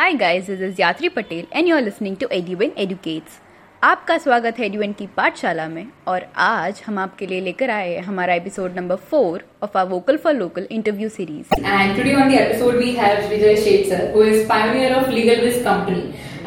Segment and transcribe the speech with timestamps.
[0.00, 3.32] Hi guys this is Yatri Patel and you are listening to Eduwin educates
[3.82, 8.02] आपका स्वागत है एडुविन की पाठशाला में और आज हम आपके लिए लेकर आए हैं
[8.02, 12.40] हमारा episode number four of our vocal for local interview series And today on the
[12.44, 16.06] episode we have Srijay Sheth sir, who is pioneer of LegalWiz company.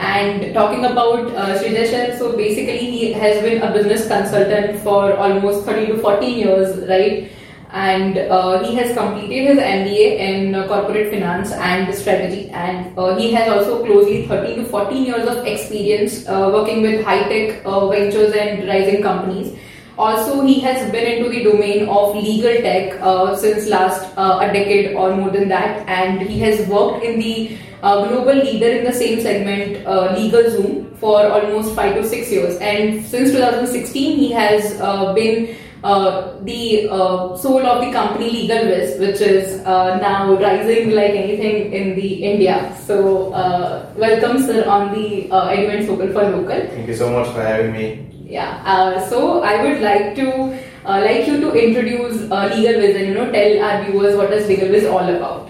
[0.10, 5.00] And talking about uh, Srijay sir, so basically he has been a business consultant for
[5.28, 7.33] almost 30 to 14 years, right?
[7.74, 12.52] And uh, he has completed his MBA in uh, corporate finance and strategy.
[12.52, 17.04] And uh, he has also closely 13 to 14 years of experience uh, working with
[17.04, 19.58] high-tech uh, ventures and rising companies.
[19.98, 24.96] Also, he has been into the domain of legal tech uh, since last a decade
[24.96, 29.22] or more than that, and he has worked in the global leader in the same
[29.22, 32.58] segment, LegalZoom, for almost five to six years.
[32.58, 34.74] And since 2016, he has
[35.14, 41.12] been uh, the uh, soul of the company LegalWiz, which is uh, now rising like
[41.12, 42.76] anything in the India.
[42.86, 46.68] So, uh, welcome, sir, on the uh, Advent Vocal for Local.
[46.68, 48.10] Thank you so much for having me.
[48.26, 48.64] Yeah.
[48.66, 53.14] Uh, so I would like to uh, like you to introduce uh, LegalWiz and you
[53.14, 55.50] know tell our viewers what is LegalWiz all about.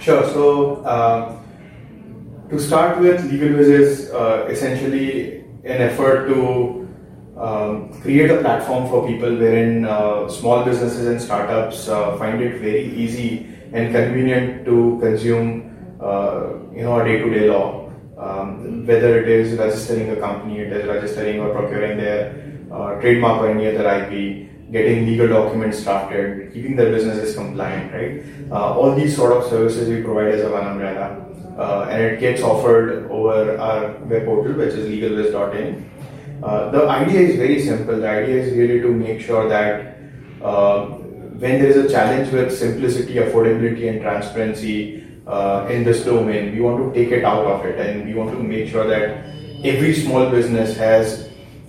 [0.00, 0.24] Sure.
[0.24, 0.82] So,
[2.50, 6.79] to start with, LegalWiz is uh, essentially an effort to
[7.40, 12.60] um, create a platform for people wherein uh, small businesses and startups uh, find it
[12.60, 17.88] very easy and convenient to consume, uh, you know, a day-to-day law.
[18.18, 23.40] Um, whether it is registering a company, it is registering or procuring their uh, trademark
[23.40, 28.22] or any other IP, getting legal documents drafted, keeping their businesses compliant, right?
[28.52, 31.26] Uh, all these sort of services we provide as a one umbrella,
[31.58, 35.90] uh, and it gets offered over our web portal, which is legalwiz.in.
[36.42, 37.96] Uh, the idea is very simple.
[38.00, 39.98] The idea is really to make sure that
[40.42, 46.54] uh, when there is a challenge with simplicity, affordability, and transparency uh, in this domain,
[46.54, 49.24] we want to take it out of it, and we want to make sure that
[49.64, 51.28] every small business has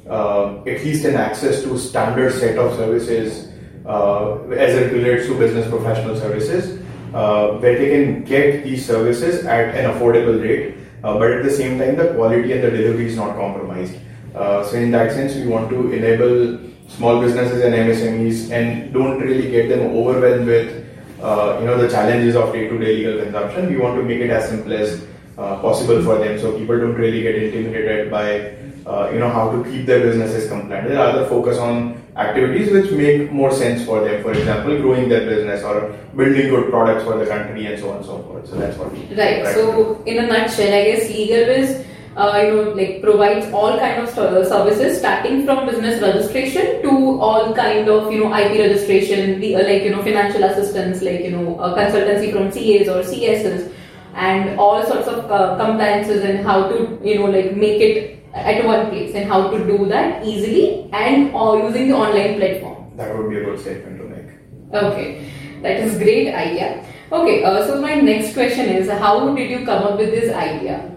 [0.09, 3.51] uh, at least an access to standard set of services
[3.85, 6.79] uh, as it relates to business professional services,
[7.11, 11.97] where they can get these services at an affordable rate, but at the same time
[11.97, 13.95] the quality and the delivery is not compromised.
[14.35, 19.19] Uh, so in that sense, we want to enable small businesses and MSMEs and don't
[19.19, 20.85] really get them overwhelmed with
[21.21, 23.69] uh, you know the challenges of day-to-day legal consumption.
[23.69, 25.05] We want to make it as simple as
[25.37, 28.55] uh, possible for them, so people don't really get intimidated by
[28.85, 30.89] uh, you know how to keep their businesses compliant.
[30.89, 34.21] They rather focus on activities which make more sense for them.
[34.23, 37.97] For example, growing their business or building good products for the country and so on
[37.97, 38.49] and so forth.
[38.49, 39.47] So that's what we Right.
[39.53, 41.85] So in a nutshell, I guess LegalWiz.
[42.15, 47.53] Uh, you know, like provides all kind of services, starting from business registration to all
[47.55, 51.31] kind of you know IP registration, the uh, like you know financial assistance, like you
[51.31, 53.71] know uh, consultancy from CAs or CSs,
[54.13, 58.65] and all sorts of uh, compliances and how to you know like make it at
[58.65, 62.91] one place and how to do that easily and uh, using the online platform.
[62.97, 64.83] That would be a good statement to make.
[64.83, 66.85] Okay, that is great idea.
[67.11, 70.91] Okay, uh, so my next question is, how did you come up with this idea?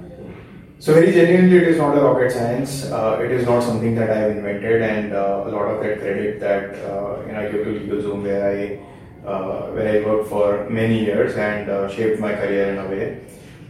[0.81, 2.85] So very genuinely, it is not a rocket science.
[2.85, 6.01] Uh, it is not something that I have invented, and uh, a lot of that
[6.01, 10.29] credit that uh, you know I give to LegalZoom, where I uh, where I worked
[10.29, 13.21] for many years and uh, shaped my career in a way.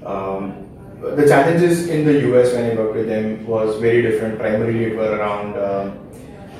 [0.04, 0.66] Um,
[1.00, 4.38] the challenges in the US when I worked with them was very different.
[4.38, 5.98] Primarily, it were around um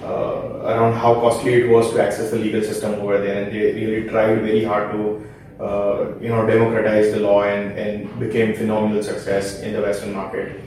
[0.05, 3.72] uh, around how costly it was to access the legal system over there, and they
[3.72, 5.26] really tried very hard to
[5.61, 10.61] uh, you know democratize the law and, and became phenomenal success in the Western market.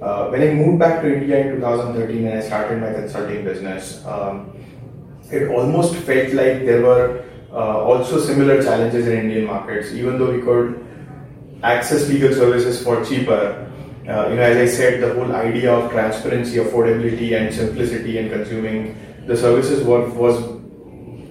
[0.00, 4.04] Uh, when I moved back to India in 2013 and I started my consulting business,
[4.06, 4.50] um,
[5.30, 10.32] it almost felt like there were uh, also similar challenges in Indian markets, even though
[10.32, 10.86] we could
[11.62, 13.66] access legal services for cheaper.
[14.08, 18.30] Uh, you know, as I said, the whole idea of transparency, affordability, and simplicity in
[18.30, 18.96] consuming
[19.26, 20.59] the services was was,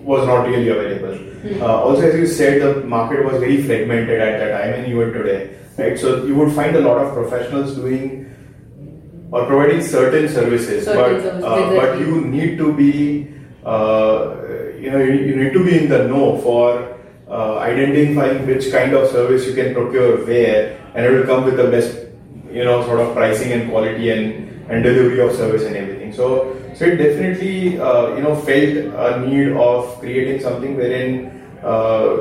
[0.03, 1.61] was not really available.
[1.61, 5.13] Uh, also, as you said, the market was very fragmented at that time, and even
[5.13, 5.97] today, right?
[5.97, 8.25] So you would find a lot of professionals doing
[9.31, 13.27] or providing certain services, Certain but services, uh, but you need to be
[13.65, 14.35] uh,
[14.77, 16.97] you know you, you need to be in the know for
[17.29, 21.57] uh, identifying which kind of service you can procure where, and it will come with
[21.57, 21.97] the best
[22.51, 26.11] you know sort of pricing and quality and and delivery of service and everything.
[26.11, 31.25] So so it definitely uh, you know felt a need of creating something wherein
[31.61, 32.15] uh,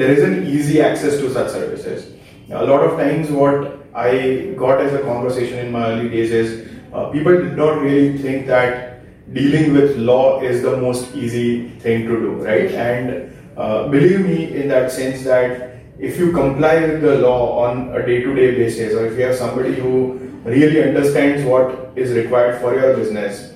[0.00, 2.14] there isn't easy access to such services.
[2.50, 6.68] A lot of times, what I got as a conversation in my early days is
[6.92, 9.02] uh, people did not really think that
[9.34, 12.70] dealing with law is the most easy thing to do, right?
[12.70, 17.88] And uh, believe me, in that sense, that if you comply with the law on
[17.96, 22.74] a day-to-day basis, or if you have somebody who really understands what is required for
[22.74, 23.52] your business,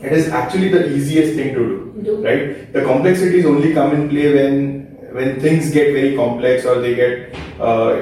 [0.00, 2.72] it is actually the easiest thing to do, right?
[2.72, 7.34] The complexities only come in play when when things get very complex or they get
[7.60, 7.94] uh,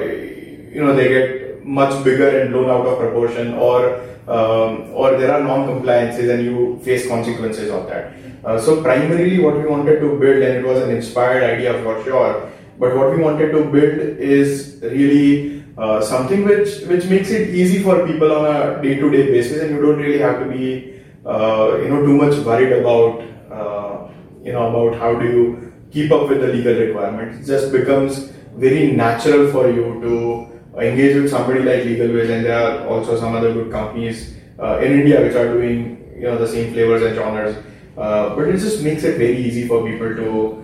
[0.75, 5.31] you know they get much bigger and blown out of proportion or um, or there
[5.33, 8.13] are non-compliances and you face consequences of that.
[8.43, 12.03] Uh, so primarily what we wanted to build and it was an inspired idea for
[12.03, 12.49] sure
[12.79, 17.81] but what we wanted to build is really uh, something which which makes it easy
[17.81, 21.89] for people on a day-to-day basis and you don't really have to be uh, you
[21.89, 23.21] know too much worried about
[23.51, 24.07] uh,
[24.43, 27.39] you know about how do you keep up with the legal requirements.
[27.39, 32.59] It just becomes very natural for you to engage with somebody like LegalWiz, and there
[32.59, 36.47] are also some other good companies uh, in India which are doing you know the
[36.47, 37.57] same flavors and genres.
[37.97, 40.59] Uh, but it just makes it very easy for people to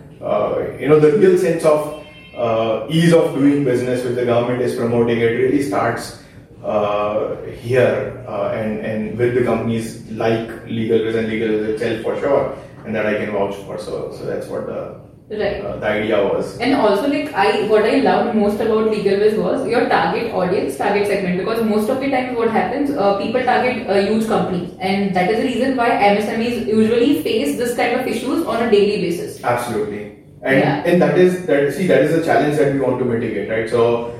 [0.79, 1.98] you know the real sense of
[2.39, 5.19] uh, ease of doing business which the government is promoting.
[5.19, 6.23] It really starts
[6.63, 10.47] uh, here uh, and and with the companies like
[10.77, 13.77] LegalWiz and LegalWiz itself for sure, and that I can vouch for.
[13.77, 14.81] So so that's what the
[15.29, 15.63] Right.
[15.63, 16.57] uh, the idea was.
[16.57, 21.05] And also, like I, what I loved most about LegalWiz was your target audience, target
[21.05, 21.37] segment.
[21.37, 25.29] Because most of the time, what happens, uh, people target uh, huge companies, and that
[25.29, 29.43] is the reason why MSMEs usually face this kind of issues on a daily basis.
[29.43, 30.08] Absolutely.
[30.41, 30.83] And Yeah.
[30.85, 33.69] and that is that see that is the challenge that we want to mitigate, right?
[33.69, 34.13] So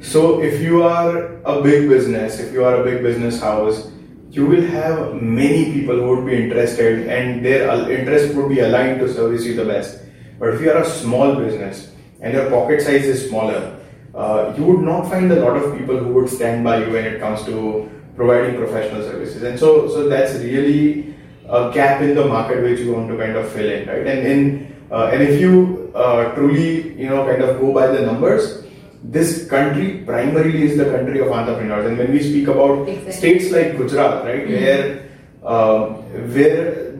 [0.00, 3.90] so if you are a big business, if you are a big business house,
[4.30, 9.00] you will have many people who would be interested and their interest would be aligned
[9.00, 10.00] to service you the best.
[10.38, 11.90] But if you are a small business
[12.20, 13.78] and your pocket size is smaller,
[14.14, 17.04] uh, you would not find a lot of people who would stand by you when
[17.04, 19.42] it comes to providing professional services.
[19.42, 21.14] And so, so that's really
[21.48, 24.06] a gap in the market which you want to kind of fill in, right?
[24.06, 28.00] And in uh, and if you uh, truly, you know, kind of go by the
[28.04, 28.64] numbers,
[29.02, 31.86] this country primarily is the country of entrepreneurs.
[31.86, 33.12] And when we speak about Exactly.
[33.12, 35.02] states like Gujarat, right, where
[35.44, 35.94] um,
[36.34, 36.92] where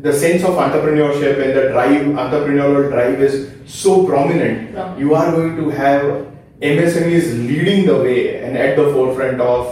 [0.00, 5.00] the sense of entrepreneurship and the drive, entrepreneurial drive is so prominent, Prominent.
[5.00, 6.26] you are going to have
[6.60, 9.66] MSMEs leading the way and at the forefront of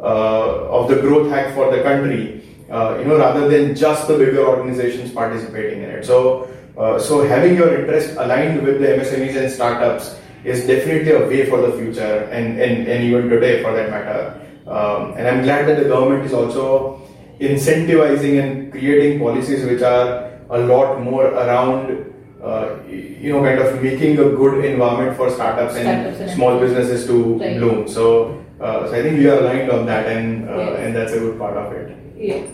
[0.00, 2.42] uh, of the growth hack for the country.
[2.70, 6.04] Uh, you know, rather than just the bigger organizations participating in it.
[6.04, 11.26] So, uh, so having your interest aligned with the MSMEs and startups is definitely a
[11.26, 14.40] way for the future, and and, and even today for that matter.
[14.66, 17.00] Um, and I'm glad that the government is also
[17.40, 22.02] incentivizing and creating policies which are a lot more around.
[22.42, 27.38] Uh, you know, kind of making a good environment for startups and small businesses to
[27.40, 27.58] Right.
[27.58, 27.88] bloom.
[27.88, 30.78] So, uh, so I think we are aligned on that, and uh, Yes.
[30.82, 31.96] and that's a good part of it.
[32.16, 32.46] Yes.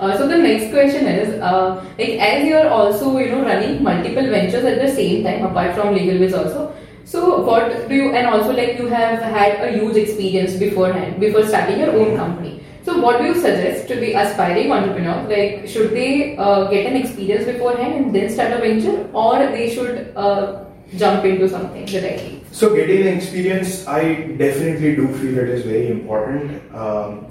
[0.00, 3.82] Uh, so the next question is, uh, like as you are also you know running
[3.82, 6.72] multiple ventures at the same time apart from LegalWiz also.
[7.04, 11.44] So what do you and also like you have had a huge experience beforehand before
[11.46, 12.62] starting your own company.
[12.84, 15.16] So what do you suggest to the aspiring entrepreneur?
[15.28, 19.74] Like should they uh, get an experience beforehand and then start a venture, or they
[19.74, 20.64] should uh,
[20.96, 22.44] jump into something directly?
[22.52, 26.74] So getting an experience, I definitely do feel it is very important.
[26.74, 27.26] Um,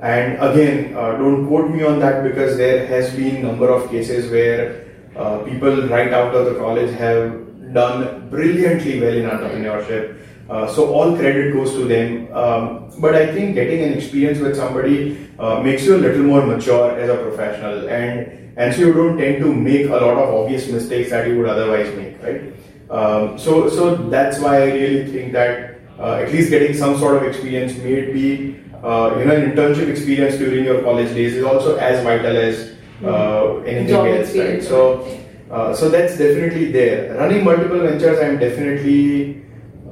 [0.00, 4.30] and again, uh, don't quote me on that because there has been number of cases
[4.30, 4.86] where
[5.16, 10.20] uh, people right out of the college have done brilliantly well in entrepreneurship.
[10.48, 12.32] Uh, so all credit goes to them.
[12.34, 16.44] Um, but I think getting an experience with somebody uh, makes you a little more
[16.44, 20.28] mature as a professional, and and so you don't tend to make a lot of
[20.32, 22.52] obvious mistakes that you would otherwise make, right?
[22.90, 27.16] Um, so so that's why I really think that uh, at least getting some sort
[27.16, 31.44] of experience, may it be uh, you know internship experience during your college days, is
[31.44, 34.62] also as vital as uh, anything Job else, right?
[34.62, 35.20] So.
[35.50, 37.14] Uh, so that's definitely there.
[37.14, 39.42] Running multiple ventures, I'm definitely.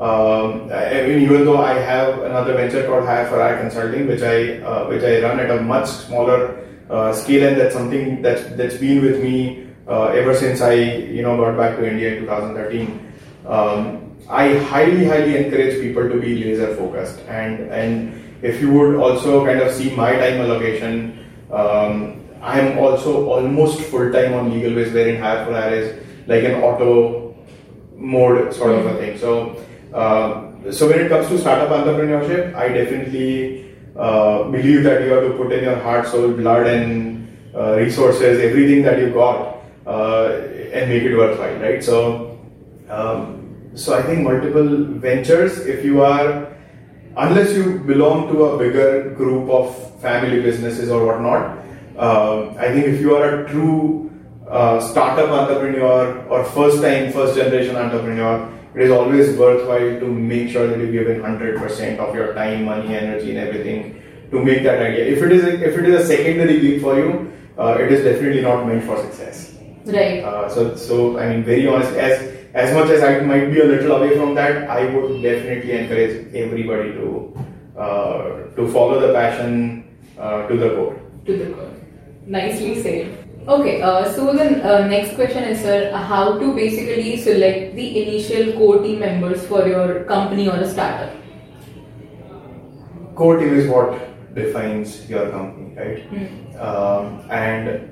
[0.01, 4.59] Um, I mean, even though I have another venture called for Hire Consulting, which I
[4.59, 8.77] uh, which I run at a much smaller uh, scale, and that's something that's that's
[8.79, 13.13] been with me uh, ever since I you know got back to India in 2013.
[13.47, 18.97] Um, I highly highly encourage people to be laser focused, and and if you would
[18.97, 21.25] also kind of see my time allocation.
[21.51, 26.61] Um, I'm also almost full time on LegalWiz, wherein Hire for Hire is like an
[26.63, 27.37] auto
[27.97, 29.19] mode sort of a thing.
[29.19, 35.13] So, uh, so when it comes to startup entrepreneurship, I definitely uh, believe that you
[35.13, 39.63] have to put in your heart, soul, blood, and uh, resources, everything that you got,
[39.87, 40.33] uh,
[40.73, 41.85] and make it worthwhile, right?
[41.85, 42.41] So,
[42.89, 46.52] um, so I think multiple ventures, if you are
[47.17, 51.59] unless you belong to a bigger group of family businesses or whatnot,
[51.97, 54.11] uh, I think if you are a true
[54.49, 60.49] uh, startup entrepreneur or first time, first generation entrepreneur, it is always worthwhile to make
[60.51, 64.63] sure that you give in 100% of your time, money, energy, and everything to make
[64.63, 65.05] that idea.
[65.05, 68.03] If it is a, if it is a secondary gig for you, uh, it is
[68.03, 69.55] definitely not meant for success.
[69.85, 70.25] Right.
[70.25, 73.65] Uh, so, so I mean, very honest, as as much as I might be a
[73.65, 77.35] little away from that, I would definitely encourage everybody to
[77.77, 78.23] uh,
[78.57, 79.85] to follow the passion
[80.19, 81.01] uh, to the core.
[81.27, 81.71] To the core.
[82.27, 83.19] Nicely said.
[83.49, 88.53] Okay, uh, so the uh, next question is, sir, how to basically select the initial
[88.53, 91.11] core team members for your company or a startup?
[93.17, 93.99] Core team is what
[94.35, 96.07] defines your company, right?
[96.61, 97.91] Um, and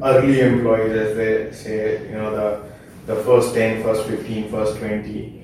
[0.00, 2.68] early employees, as they say, you know, the
[3.08, 5.42] the first 10, first 15, first 20,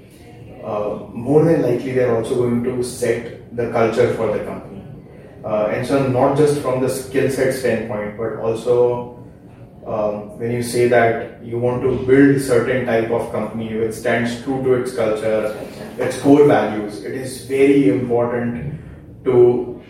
[0.63, 4.85] uh, more than likely they're also going to set the culture for the company.
[5.43, 9.19] Uh, and so, not just from the skill set standpoint, but also
[9.87, 14.43] um, when you say that you want to build certain type of company which stands
[14.43, 15.57] true to its culture,
[15.99, 18.79] its core values, it is very important
[19.25, 19.83] to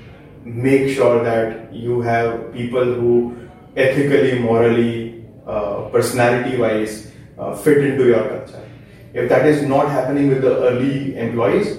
[0.45, 3.37] make sure that you have people who
[3.77, 8.69] ethically, morally, uh, personality wise uh, fit into your culture.
[9.13, 11.79] If that is not happening with the early employees,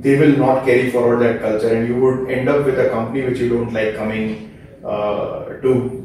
[0.00, 3.22] they will not carry forward that culture, and you would end up with a company
[3.22, 6.00] which you don't like coming uh, to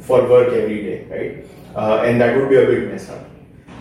[0.00, 1.46] for work every day, right?
[1.74, 3.24] Uh, and that would be a big mess up.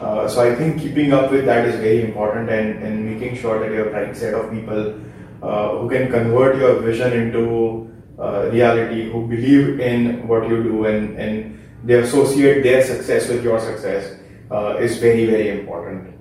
[0.02, 3.60] Uh, so I think keeping up with that is very important, and, and making sure
[3.60, 5.00] that you have right set of people
[5.42, 10.86] uh, who can convert your vision into uh, reality, who believe in what you do,
[10.86, 14.23] and and they associate their success with your success
[14.54, 16.14] uh, is very very important.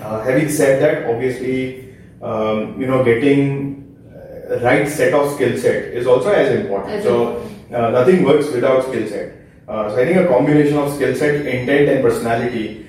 [0.00, 3.44] Uh, having said that, obviously, um, you know, getting
[4.08, 7.02] uh, right set of skill set is also as important.
[7.02, 9.34] So uh, nothing works without skill set.
[9.68, 12.86] Uh, so I think a combination of skill set, intent, and personality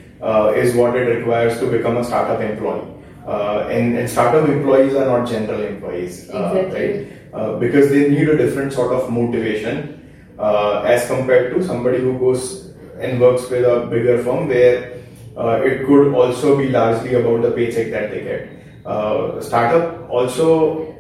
[0.56, 2.88] is what it requires to become a startup employee.
[3.28, 7.08] And, and startup employees are not general employees, Exactly.
[7.34, 7.60] right?
[7.60, 10.02] Because they need a different sort of motivation
[10.40, 12.63] as compared to somebody who goes
[13.04, 14.94] and works with a bigger firm where
[15.38, 18.50] uh, it could also be largely about the paycheck that they get.
[18.86, 20.94] Uh, startup also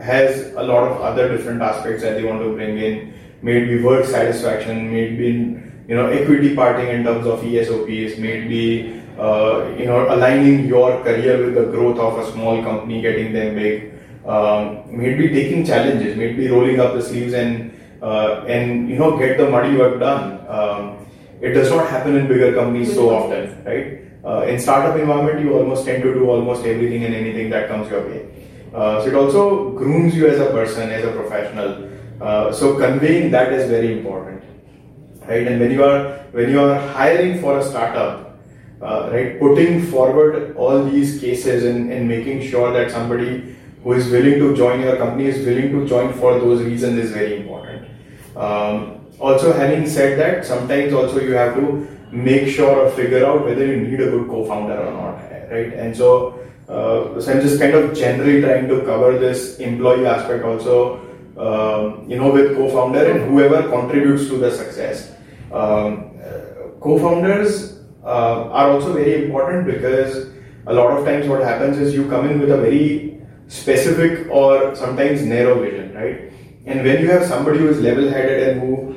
[0.00, 3.14] has a lot of other different aspects that they want to bring in.
[3.42, 9.86] Maybe work satisfaction, maybe you know equity parting in terms of ESOPs, maybe uh, you
[9.86, 13.92] know aligning your career with the growth of a small company, getting them big.
[14.26, 17.72] Um, maybe taking challenges, maybe rolling up the sleeves and
[18.02, 20.44] uh, and you know get the muddy work done.
[20.48, 21.05] Um,
[21.40, 24.02] it does not happen in bigger companies so often, right?
[24.24, 27.90] Uh, in startup environment, you almost tend to do almost everything and anything that comes
[27.90, 28.26] your way.
[28.74, 31.88] Uh, so it also grooms you as a person, as a professional.
[32.20, 34.42] Uh, so conveying that is very important,
[35.28, 35.46] right?
[35.46, 38.38] And when you are when you are hiring for a startup,
[38.82, 44.10] uh, right, putting forward all these cases and, and making sure that somebody who is
[44.10, 47.88] willing to join your company is willing to join for those reasons is very important.
[48.34, 53.44] Um, also, having said that, sometimes also you have to make sure or figure out
[53.44, 55.14] whether you need a good co-founder or not,
[55.50, 55.72] right?
[55.72, 60.44] And so, uh, so I'm just kind of generally trying to cover this employee aspect
[60.44, 61.00] also,
[61.36, 65.12] um, you know, with co-founder and whoever contributes to the success.
[65.52, 70.28] Um, uh, co-founders uh, are also very important because
[70.66, 74.74] a lot of times what happens is you come in with a very specific or
[74.74, 76.32] sometimes narrow vision, right?
[76.66, 78.96] And when you have somebody who is level-headed and who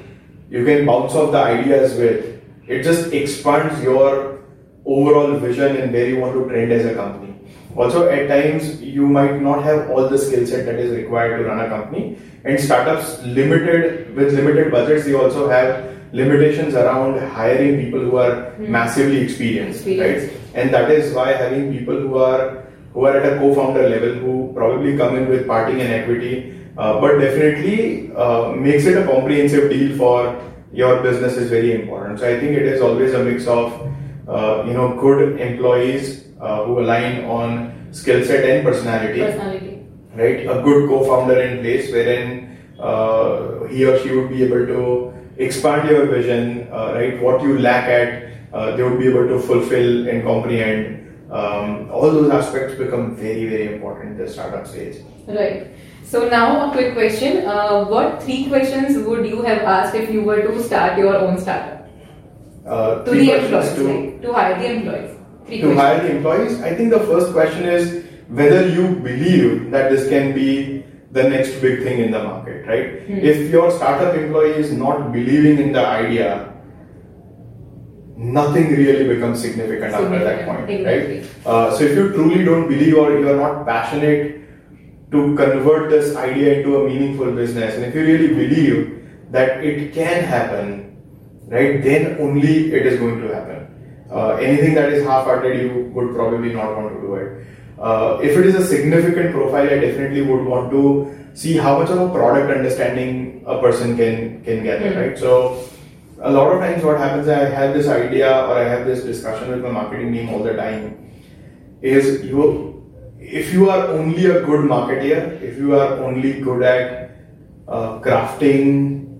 [0.50, 4.39] you can bounce off the ideas with, it just expands your
[4.86, 7.36] overall vision and where you want to trend as a company.
[7.75, 11.46] Also, at times you might not have all the skill set that is required to
[11.46, 17.79] run a company, and startups limited with limited budgets, they also have limitations around hiring
[17.84, 18.72] people who are hmm.
[18.72, 20.34] massively experienced, Experienced.
[20.34, 20.41] right?
[20.56, 24.51] And that is why having people who are who are at a co-founder level who
[24.56, 29.69] probably come in with parting and equity, uh, but definitely uh, makes it a comprehensive
[29.69, 30.19] deal for
[30.71, 32.19] your business is very important.
[32.19, 33.74] So I think it is always a mix of
[34.27, 39.86] uh, you know good employees uh, who align on skill set and personality, Personality.
[40.15, 40.39] right?
[40.45, 45.89] A good co-founder in place wherein uh, he or she would be able to expand
[45.89, 47.21] your vision, uh, right?
[47.21, 50.95] What you lack at, uh, they would be able to fulfill and comprehend.
[51.31, 54.98] Um, all those aspects become very, very important in the startup stage.
[55.27, 55.67] Right.
[56.03, 57.46] So now a quick question.
[57.46, 61.38] Uh, what three questions would you have asked if you were to start your own
[61.38, 61.88] startup?
[62.65, 65.12] Uh, To the employees, to- like, to hire the employees.
[65.46, 65.82] Three to questions.
[65.82, 70.34] hire the employees, I think the first question is whether you believe that this can
[70.34, 73.01] be the next big thing in the market, right?
[73.08, 76.53] If your startup employee is not believing in the idea,
[78.15, 81.20] nothing really becomes significant, after that point, exactly.
[81.20, 81.25] right?
[81.46, 84.38] Uh, so if you truly don't believe or you are not passionate
[85.11, 89.93] to convert this idea into a meaningful business, and if you really believe that it
[89.93, 90.97] can happen,
[91.47, 93.67] right, then only it is going to happen.
[94.11, 97.45] Uh, anything that is half-hearted, you would probably not want to do it.
[97.79, 101.89] Uh, if it is a significant profile, I definitely would want to see how much
[101.89, 104.95] of a product understanding a person can can get, Mm.
[104.99, 105.17] right?
[105.17, 105.63] So
[106.21, 109.49] a lot of times what happens I have this idea or I have this discussion
[109.49, 110.97] with my marketing team all the time
[111.81, 112.68] is you
[113.19, 117.11] if you are only a good marketeer, if you are only good at
[117.67, 119.19] uh, crafting,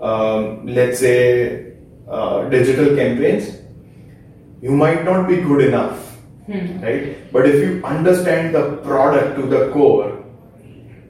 [0.00, 1.72] um, let's say,
[2.08, 3.56] uh, digital campaigns,
[4.60, 6.16] you might not be good enough,
[6.82, 7.32] right?
[7.32, 10.24] But if you understand the product to the core,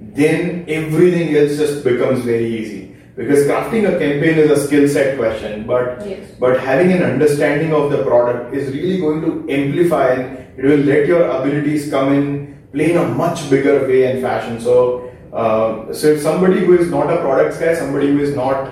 [0.01, 2.95] then everything else just becomes very easy.
[3.17, 6.21] Because crafting a campaign is a skill set question, but Yes.
[6.39, 10.17] but having an understanding of the product is really going to amplify
[10.57, 14.61] it will let your abilities come in play in a much bigger way and fashion.
[14.61, 18.71] So, uh, so if somebody who is not a products guy, somebody who is not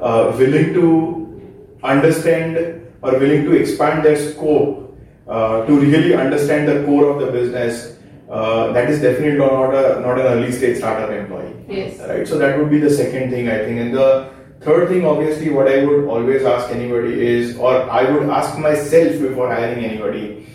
[0.00, 2.56] uh, willing to understand
[3.02, 4.96] or willing to expand their scope
[5.28, 7.98] uh, to really understand the core of the business,
[8.30, 11.54] uh, that is definitely not a not an early stage startup employee.
[11.68, 11.98] Yes.
[12.00, 12.26] Right.
[12.26, 15.68] So that would be the second thing I think, and the third thing, obviously, what
[15.68, 20.46] I would always ask anybody is, or I would ask myself before hiring anybody,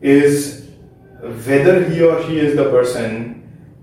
[0.00, 0.68] is
[1.20, 3.30] whether he or she is the person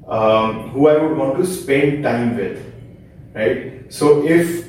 [0.07, 2.59] um, who I would want to spend time with,
[3.33, 3.91] right?
[3.91, 4.67] So if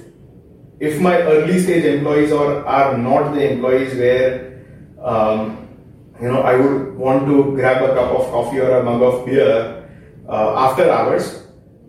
[0.81, 4.65] if my early stage employees or are not the employees where
[5.03, 5.69] um,
[6.21, 9.27] you know I would want to grab a cup of coffee or a mug of
[9.27, 9.89] beer
[10.29, 11.43] uh, after hours,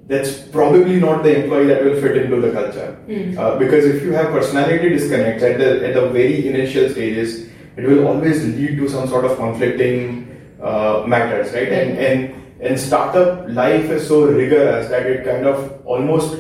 [0.07, 2.97] that's probably not the employee that will fit into the culture.
[3.37, 7.83] Uh, because if you have personality disconnects at the at the very initial stages, it
[7.87, 10.29] will always lead to some sort of conflicting
[10.61, 11.69] uh, matters, right?
[11.71, 16.37] And and and startup life is so rigorous that it kind of almost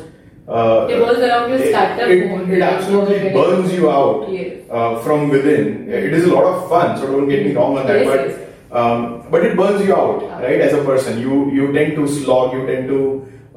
[0.47, 2.49] uh, Revolves around your it- startup It, mode.
[2.49, 4.57] it absolutely burns you out Yes.
[4.69, 5.89] uh, from within.
[5.89, 8.01] It is a lot of fun, so don't get me wrong on that.
[8.01, 8.39] Yes, but yes.
[8.71, 10.41] um, but it burns you out, Yeah.
[10.45, 10.59] right?
[10.61, 12.99] As a person, you you tend to slog, you tend to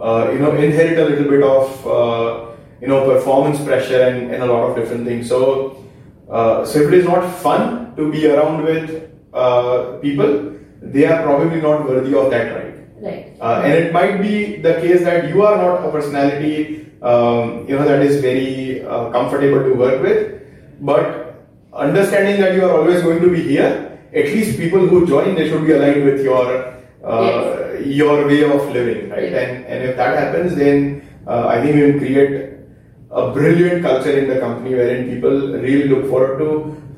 [0.00, 2.46] uh, you know inherit a little bit of uh,
[2.80, 5.28] you know performance pressure and, and a lot of different things.
[5.28, 5.84] So
[6.30, 11.22] uh, so if it is not fun to be around with uh, people, they are
[11.22, 12.74] probably not worthy of that right.
[13.00, 13.36] Right.
[13.40, 17.76] Uh, and it might be the case that you are not a personality, um, you
[17.76, 20.42] know, that is very uh, comfortable to work with.
[20.80, 25.34] But understanding that you are always going to be here, at least people who join,
[25.34, 29.30] they should be aligned with your uh, your way of living, right?
[29.30, 29.34] Yes.
[29.34, 32.55] And and if that happens, then uh, I think we will create
[33.20, 36.48] a brilliant culture in the company wherein people really look forward to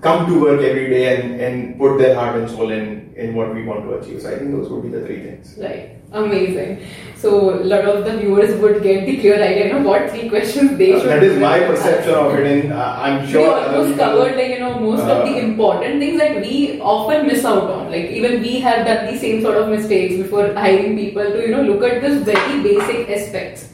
[0.07, 3.55] come to work every day and, and put their heart and soul in, in what
[3.55, 4.23] we want to achieve.
[4.23, 5.55] So I think those would be the three things.
[5.67, 5.95] Right.
[6.13, 6.71] Amazing.
[7.23, 10.79] So a lot of the viewers would get the clear idea of what three questions
[10.79, 11.67] they Uh, should that is my ask.
[11.71, 13.43] perception of it, and uh, I'm sure.
[13.43, 16.55] we almost uh, covered like you know most of the Uh, important things that we
[16.95, 17.91] often miss out on.
[17.97, 21.53] Like even we have done the same sort of mistakes before hiring people to you
[21.57, 23.69] know look at this very basic aspects.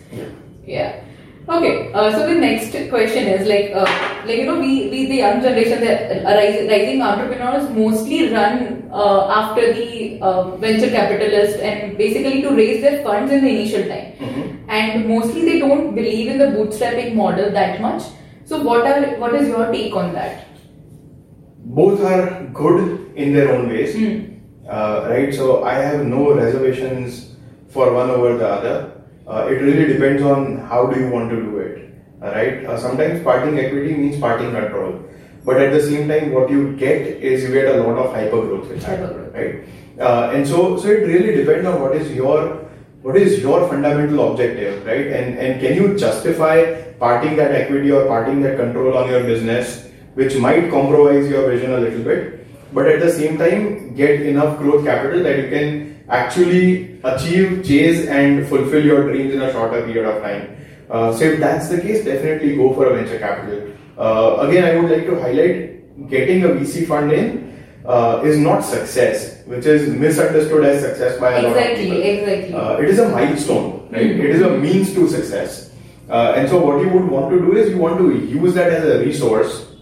[0.67, 0.93] Yeah.
[1.47, 1.93] Okay.
[1.93, 3.85] Uh, so the next question is like uh,
[4.27, 9.75] like you know we, we the young generation the rising entrepreneurs mostly run uh, after
[9.75, 14.71] the uh, venture capitalists and basically to raise their funds in the initial time Mm-hmm.
[14.71, 18.05] and mostly they don't believe in the bootstrapping model that much.
[18.47, 20.47] So what are what is your take on that?
[21.65, 23.95] both are good in their own ways,
[24.69, 25.35] uh, right?
[25.35, 27.37] So I have no reservations
[27.69, 28.94] for one over the other.
[29.27, 32.65] Uh, it really depends on how do you want to do it, uh, right?
[32.67, 35.01] Uh, sometimes parting equity means parting control,
[35.45, 38.43] but at the same time, what you get is you get a lot of hyper
[38.47, 39.35] growth with that, Hypergrowth.
[39.35, 39.65] right?
[39.99, 42.61] Uh, and so, so it really depends on what is your
[43.03, 45.07] what is your fundamental objective, right?
[45.09, 49.89] And and can you justify parting that equity or parting that control on your business,
[50.15, 54.59] which might compromise your vision a little bit, but at the same time get enough
[54.59, 59.83] growth capital that you can actually achieve, chase, and fulfill your dreams in a shorter
[59.83, 60.57] period of time.
[60.91, 63.73] Uh, so if that's the case, definitely go for a venture capital.
[63.99, 67.45] Uh, again, I would like to highlight getting a VC fund in
[67.87, 72.03] uh, is not success, which is misunderstood as success by a lot of people.
[72.03, 72.55] exactly.
[72.55, 74.03] Uh, it is a milestone, right?
[74.03, 75.71] It is a means to success.
[76.09, 78.71] Uh, and so, what you would want to do is you want to use that
[78.71, 79.74] as a resource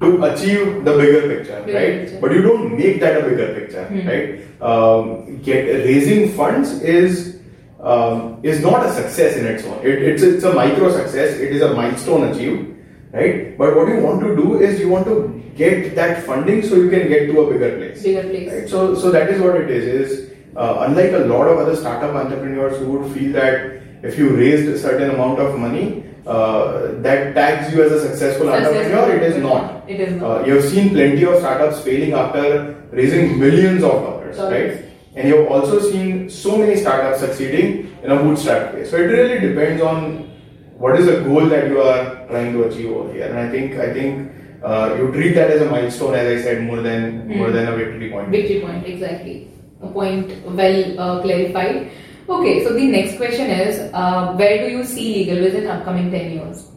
[0.00, 2.00] to achieve the bigger picture, Bigger right?
[2.00, 2.20] picture.
[2.20, 4.62] But you don't make that a bigger picture, right?
[4.62, 7.40] Um, get raising funds is
[7.80, 9.78] um, is not a success in its own.
[9.86, 11.36] It, it's it's a micro success.
[11.38, 12.74] It is a milestone achieved.
[13.12, 13.56] right?
[13.58, 16.90] But what you want to do is you want to get that funding so you
[16.90, 18.02] can get to a bigger place.
[18.02, 18.52] Bigger place.
[18.52, 18.68] Right?
[18.68, 19.84] So, so that is what it is.
[20.10, 24.30] Is uh, unlike a lot of other startup entrepreneurs who would feel that if you
[24.36, 29.16] raised a certain amount of money, uh, that tags you as a successful entrepreneur.
[29.16, 29.88] It is not.
[29.88, 30.30] It is not.
[30.42, 34.74] Uh, you have seen plenty of startups failing after raising millions of dollars, Dollars.
[34.76, 34.84] right?
[35.16, 38.90] And you've also seen so many startups succeeding in a bootstrap phase.
[38.90, 40.28] So it really depends on
[40.76, 43.24] what is the goal that you are trying to achieve over here.
[43.28, 44.30] And I think I think
[44.62, 47.54] uh, you treat that as a milestone, as I said, more than more Hmm.
[47.56, 48.28] than a victory point.
[48.28, 49.48] Victory point, exactly.
[49.82, 51.90] A point well uh, clarified.
[52.28, 56.32] Okay, so the next question is uh, where do you see LegalWiz in upcoming 10
[56.32, 56.68] years?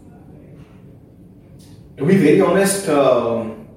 [1.98, 3.68] To be very honest, um,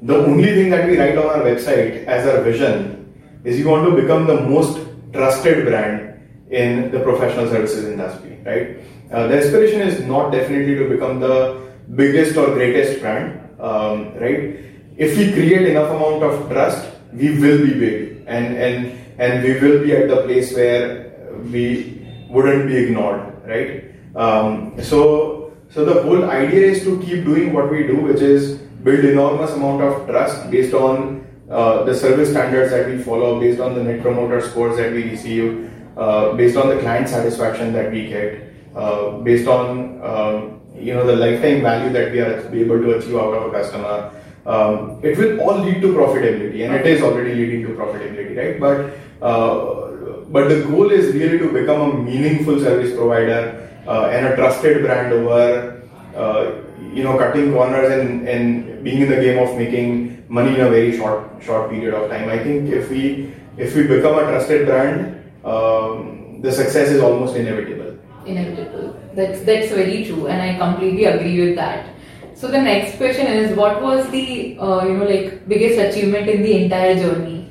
[0.00, 3.12] the only thing that we write on our website as our vision
[3.44, 4.80] is you want to become the most
[5.12, 6.18] trusted brand
[6.50, 8.78] in the professional services industry, right?
[9.12, 14.56] Uh, the aspiration is not definitely to become the biggest or greatest brand, um, right?
[14.96, 19.58] If we create enough amount of trust, we will be big, and and and we
[19.60, 21.12] will be at the place where
[21.52, 23.84] we wouldn't be ignored, right?
[24.16, 28.58] Um, so so the whole idea is to keep doing what we do, which is
[28.84, 33.60] build enormous amount of trust based on uh, the service standards that we follow, based
[33.60, 37.90] on the net promoter scores that we receive, uh, based on the client satisfaction that
[37.90, 38.42] we get,
[38.76, 43.16] uh, based on um, you know the lifetime value that we are able to achieve
[43.16, 44.12] out of a customer.
[44.46, 48.60] Um, it will all lead to profitability, and it is already leading to profitability, right?
[48.60, 48.94] But
[49.24, 54.82] but the goal is really to become a meaningful service provider uh, and a trusted
[54.82, 55.82] brand over
[56.16, 56.52] uh,
[56.92, 60.70] you know cutting corners and, and being in the game of making money in a
[60.70, 62.28] very short short period of time.
[62.28, 67.36] I think if we if we become a trusted brand, um, the success is almost
[67.36, 67.98] inevitable.
[68.26, 68.96] Inevitable.
[69.14, 71.90] That's that's very true, and I completely agree with that.
[72.34, 76.42] So the next question is, what was the uh, you know like biggest achievement in
[76.42, 77.43] the entire journey?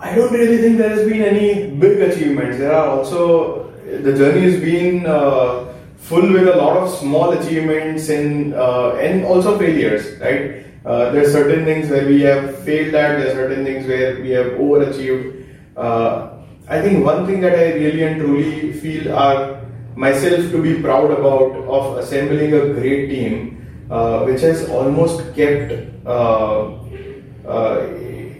[0.00, 2.58] I don't really think there has been any big achievements.
[2.58, 8.08] There are also the journey has been uh, full with a lot of small achievements
[8.08, 10.20] and uh, and also failures.
[10.20, 10.64] Right?
[10.84, 13.18] Uh, there are certain things where we have failed at.
[13.18, 15.44] There are certain things where we have overachieved.
[15.76, 16.30] Uh,
[16.68, 19.60] I think one thing that I really and truly feel are
[19.96, 25.72] myself to be proud about of assembling a great team, uh, which has almost kept.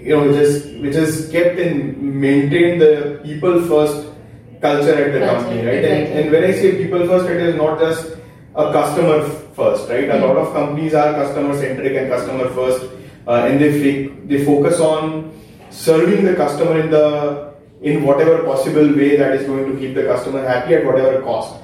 [0.08, 2.92] You know, which is which is kept and maintained the
[3.24, 4.06] people first
[4.62, 5.74] culture at the Culture, company, right?
[5.74, 5.90] exactly.
[5.96, 8.16] And, and when I say people first, it is not just
[8.54, 9.18] a customer
[9.58, 10.08] first, right?
[10.08, 10.22] A Mm.
[10.28, 12.86] lot of companies are customer centric and customer first,
[13.26, 15.30] uh, and they f- they focus on
[15.70, 17.04] serving the customer in the
[17.82, 21.62] in whatever possible way that is going to keep the customer happy at whatever cost.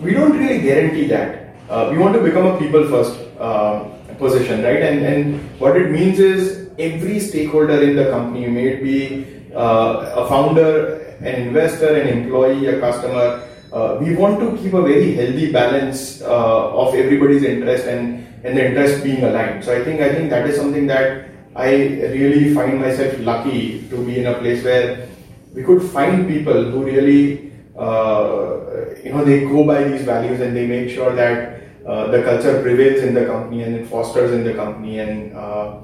[0.00, 1.54] We don't really guarantee that.
[1.70, 3.84] Uh, we want to become a people first uh,
[4.18, 4.82] position, right?
[4.92, 10.12] And and what it means is every stakeholder in the company, may it be uh,
[10.16, 15.14] a founder, an investor, an employee, a customer, uh, we want to keep a very
[15.14, 19.64] healthy balance uh, of everybody's interest and and the interest being aligned.
[19.64, 21.72] So I think I think that is something that I
[22.14, 25.08] really find myself lucky to be in a place where
[25.52, 28.60] we could find people who really uh,
[29.02, 32.62] you know they go by these values and they make sure that uh, the culture
[32.62, 35.80] prevails in the company and it fosters in the company and uh,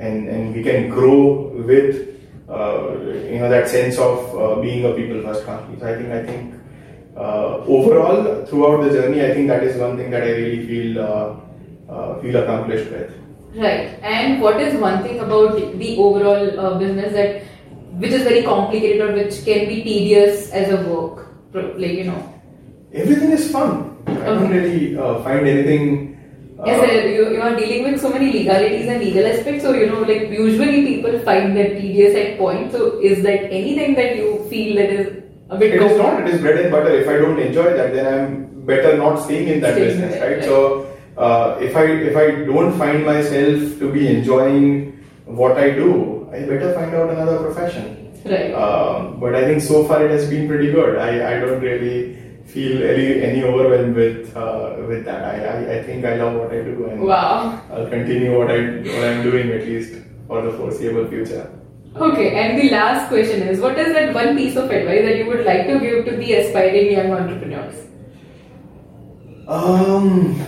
[0.00, 2.08] and and we can grow with
[2.48, 2.96] uh,
[3.32, 5.78] you know that sense of uh, being a people first company.
[5.78, 6.54] So I think I think
[7.16, 11.00] uh, overall throughout the journey, I think that is one thing that I really feel
[11.00, 11.36] uh,
[11.88, 13.14] uh, feel accomplished with.
[13.54, 13.98] Right.
[14.02, 17.42] And what is one thing about the overall uh, business that
[18.02, 21.26] which is very complicated or which can be tedious as a work?
[21.52, 22.40] Like you know,
[22.92, 23.96] Everything is fun.
[24.06, 26.19] I don't really uh, find anything.
[26.60, 29.86] Uh, as you, you are dealing with so many legalities and legal aspects, so you
[29.86, 32.74] know, like usually people find that tedious at points.
[32.74, 35.74] So is that anything that you feel that is a bit?
[35.74, 36.20] It is not.
[36.20, 36.90] It is bread and butter.
[36.90, 40.36] If I don't enjoy that, then I'm better not staying in that Staying business, right?
[40.36, 40.44] right.
[40.44, 46.28] So uh, if I if I don't find myself to be enjoying what I do,
[46.30, 48.12] I better find out another profession.
[48.24, 48.52] Right.
[48.52, 50.98] Um, but I think so far it has been pretty good.
[50.98, 52.19] I, I don't really
[52.52, 55.24] feel any any overwhelmed with uh, with that.
[55.24, 57.60] I, I, I think I love what I do and Wow.
[57.70, 58.60] I'll continue what I
[58.94, 59.94] what I'm doing at least
[60.26, 61.50] for the foreseeable future.
[61.96, 65.26] Okay, and the last question is what is that one piece of advice that you
[65.26, 67.86] would like to give to the aspiring young entrepreneurs?
[69.48, 70.40] Um,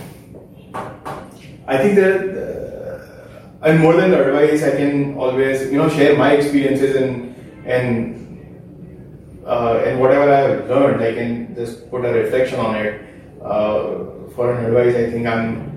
[1.67, 6.17] I think that, uh, and more than the advice, I can always, you know, share
[6.17, 7.35] my experiences and
[7.65, 8.22] and
[9.45, 13.01] uh, and whatever I have learned, I can just put a reflection on it.
[13.41, 15.73] Uh, for an advice, I think I'm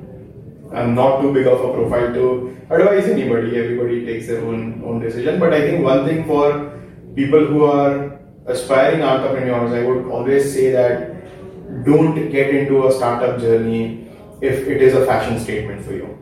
[0.73, 3.57] I'm not too big of a profile to advise anybody.
[3.57, 5.41] Everybody takes their own own decision.
[5.41, 6.73] But I think one thing for
[7.15, 13.41] people who are aspiring entrepreneurs, I would always say that don't get into a startup
[13.41, 14.09] journey
[14.41, 16.17] if it is a fashion statement for you.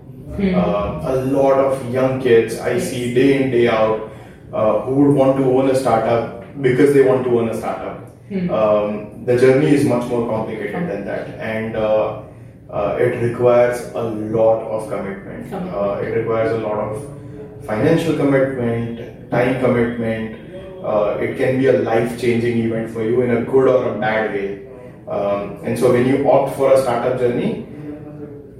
[0.57, 4.11] Uh, a lot of young kids I see day in day out
[4.53, 8.11] uh, who would want to own a startup because they want to own a startup.
[8.51, 12.23] Um, the journey is much more complicated than that, and uh,
[12.71, 15.53] uh, it requires a lot of commitment.
[15.53, 20.41] Uh, it requires a lot of financial commitment, time commitment.
[20.85, 24.33] Uh, it can be a life-changing event for you in a good or a bad
[24.35, 24.67] way.
[25.09, 27.67] Um, and so, when you opt for a startup journey,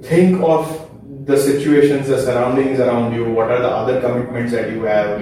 [0.03, 0.89] think of
[1.25, 3.25] the situations, the surroundings around you.
[3.33, 5.21] What are the other commitments that you have?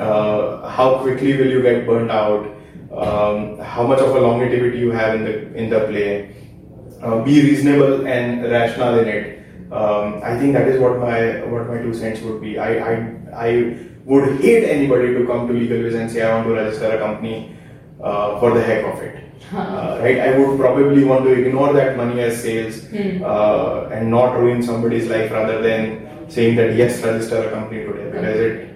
[0.00, 2.46] Uh, how quickly will you get burnt out?
[2.90, 6.34] Um, how much of a longevity you have in the in the play?
[7.02, 9.26] Uh, be reasonable and rational in it.
[9.70, 12.58] Um, I think that is what my what my two cents would be.
[12.58, 12.94] I I,
[13.48, 13.50] I
[14.04, 17.56] would hate anybody to come to LegalWiz and say I want to register a company
[18.02, 19.16] uh, for the heck of it.
[19.50, 20.20] Uh, right?
[20.20, 25.08] I would probably want to ignore that money as sales uh, and not ruin somebody's
[25.08, 28.70] life rather than saying that yes, register a company today because it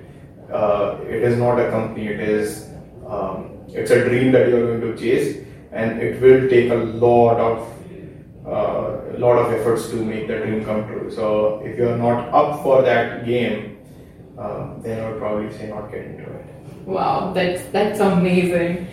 [0.53, 2.09] uh, it is not a company.
[2.09, 2.69] It is
[3.07, 6.75] um, it's a dream that you are going to chase, and it will take a
[6.75, 7.69] lot of
[8.47, 11.11] uh, lot of efforts to make the dream come true.
[11.11, 13.79] So if you are not up for that game,
[14.39, 16.47] uh, then I would probably say not get into it.
[16.87, 18.87] Wow, that's that's amazing.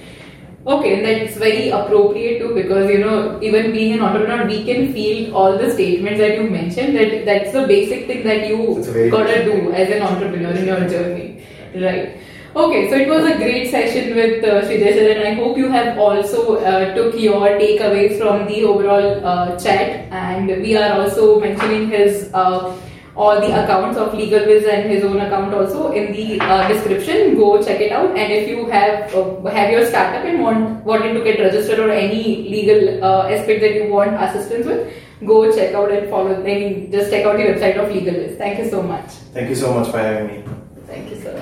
[0.65, 4.93] Okay, and that's very appropriate too because you know even being an entrepreneur, we can
[4.93, 6.95] feel all the statements that you mentioned.
[6.95, 11.30] That that's the basic thing that you gotta do as an entrepreneur in your journey,
[11.75, 12.17] right?
[12.53, 15.97] Okay, so it was a great session with uh, Sridhar and I hope you have
[15.97, 20.11] also uh, took your takeaways from the overall uh, chat.
[20.11, 22.75] And we are also mentioning his uh,
[23.15, 27.37] all the accounts of LegalWiz and his own account also in the uh, description.
[27.37, 28.17] Go check it out.
[28.17, 31.89] And if you have uh, have your startup and want wanting to get registered or
[31.89, 34.93] any legal uh, aspect that you want assistance with,
[35.25, 36.35] go check out and follow.
[36.35, 38.37] I mean, just check out the website of LegalWiz.
[38.37, 39.09] Thank you so much.
[39.31, 40.43] Thank you so much for having me.
[40.85, 41.37] Thank you, sir.